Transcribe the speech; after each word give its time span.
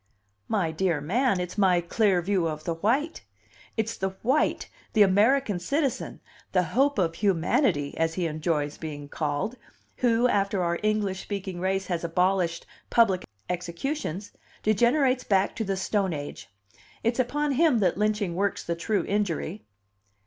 "My 0.47 0.71
dear 0.71 0.99
man, 0.99 1.39
it's 1.39 1.59
my 1.59 1.79
clear 1.79 2.23
view 2.23 2.47
of 2.47 2.63
the 2.63 2.73
white! 2.73 3.21
It's 3.77 3.95
the 3.95 4.09
white, 4.23 4.67
the 4.93 5.03
American 5.03 5.59
citizen, 5.59 6.21
the 6.53 6.63
'hope 6.73 6.97
of 6.97 7.13
humanity,' 7.13 7.95
as 7.97 8.15
he 8.15 8.25
enjoys 8.25 8.79
being 8.79 9.07
called, 9.07 9.57
who, 9.97 10.27
after 10.27 10.63
our 10.63 10.79
English 10.81 11.21
speaking 11.21 11.59
race 11.59 11.85
has 11.85 12.03
abolished 12.03 12.65
public 12.89 13.25
executions, 13.47 14.31
degenerates 14.63 15.23
back 15.23 15.55
to 15.57 15.63
the 15.63 15.77
Stone 15.77 16.13
Age. 16.13 16.49
It's 17.03 17.19
upon 17.19 17.51
him 17.51 17.77
that 17.81 17.95
lynching 17.95 18.33
works 18.35 18.63
the 18.63 18.75
true 18.75 19.05
injury." 19.05 19.67